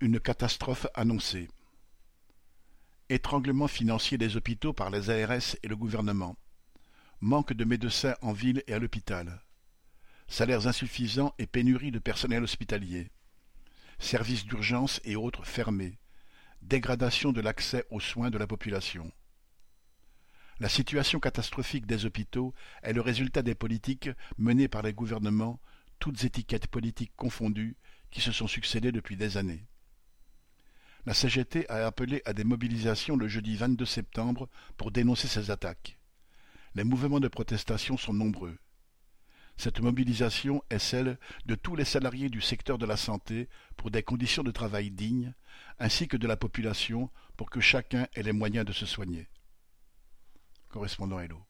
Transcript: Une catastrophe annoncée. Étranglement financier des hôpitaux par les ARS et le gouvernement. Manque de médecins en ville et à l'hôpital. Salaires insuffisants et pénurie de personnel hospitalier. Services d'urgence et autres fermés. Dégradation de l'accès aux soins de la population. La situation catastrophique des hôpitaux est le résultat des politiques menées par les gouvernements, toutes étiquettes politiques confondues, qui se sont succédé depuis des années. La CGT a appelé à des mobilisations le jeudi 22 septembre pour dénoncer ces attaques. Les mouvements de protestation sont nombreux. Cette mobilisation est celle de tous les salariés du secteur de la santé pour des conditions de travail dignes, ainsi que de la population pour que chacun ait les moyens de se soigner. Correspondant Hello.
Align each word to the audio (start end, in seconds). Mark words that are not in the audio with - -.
Une 0.00 0.20
catastrophe 0.20 0.86
annoncée. 0.92 1.48
Étranglement 3.08 3.68
financier 3.68 4.18
des 4.18 4.36
hôpitaux 4.36 4.74
par 4.74 4.90
les 4.90 5.08
ARS 5.08 5.56
et 5.62 5.68
le 5.68 5.76
gouvernement. 5.76 6.36
Manque 7.22 7.54
de 7.54 7.64
médecins 7.64 8.16
en 8.20 8.32
ville 8.34 8.62
et 8.66 8.74
à 8.74 8.78
l'hôpital. 8.78 9.40
Salaires 10.28 10.66
insuffisants 10.66 11.34
et 11.38 11.46
pénurie 11.46 11.90
de 11.90 11.98
personnel 11.98 12.42
hospitalier. 12.42 13.10
Services 13.98 14.44
d'urgence 14.44 15.00
et 15.04 15.16
autres 15.16 15.46
fermés. 15.46 15.98
Dégradation 16.60 17.32
de 17.32 17.40
l'accès 17.40 17.86
aux 17.88 18.00
soins 18.00 18.30
de 18.30 18.36
la 18.36 18.46
population. 18.46 19.10
La 20.60 20.68
situation 20.68 21.18
catastrophique 21.18 21.86
des 21.86 22.04
hôpitaux 22.04 22.52
est 22.82 22.92
le 22.92 23.00
résultat 23.00 23.40
des 23.40 23.54
politiques 23.54 24.10
menées 24.36 24.68
par 24.68 24.82
les 24.82 24.92
gouvernements, 24.92 25.60
toutes 25.98 26.24
étiquettes 26.24 26.66
politiques 26.66 27.16
confondues, 27.16 27.76
qui 28.14 28.20
se 28.20 28.32
sont 28.32 28.46
succédé 28.46 28.92
depuis 28.92 29.16
des 29.16 29.36
années. 29.36 29.66
La 31.04 31.14
CGT 31.14 31.68
a 31.68 31.84
appelé 31.84 32.22
à 32.24 32.32
des 32.32 32.44
mobilisations 32.44 33.16
le 33.16 33.26
jeudi 33.26 33.56
22 33.56 33.84
septembre 33.84 34.48
pour 34.76 34.92
dénoncer 34.92 35.26
ces 35.26 35.50
attaques. 35.50 35.98
Les 36.76 36.84
mouvements 36.84 37.18
de 37.18 37.26
protestation 37.26 37.96
sont 37.96 38.14
nombreux. 38.14 38.56
Cette 39.56 39.80
mobilisation 39.80 40.62
est 40.70 40.78
celle 40.78 41.18
de 41.46 41.56
tous 41.56 41.74
les 41.74 41.84
salariés 41.84 42.28
du 42.28 42.40
secteur 42.40 42.78
de 42.78 42.86
la 42.86 42.96
santé 42.96 43.48
pour 43.76 43.90
des 43.90 44.04
conditions 44.04 44.44
de 44.44 44.52
travail 44.52 44.92
dignes, 44.92 45.34
ainsi 45.80 46.06
que 46.06 46.16
de 46.16 46.28
la 46.28 46.36
population 46.36 47.10
pour 47.36 47.50
que 47.50 47.60
chacun 47.60 48.06
ait 48.14 48.22
les 48.22 48.32
moyens 48.32 48.64
de 48.64 48.72
se 48.72 48.86
soigner. 48.86 49.28
Correspondant 50.68 51.18
Hello. 51.18 51.44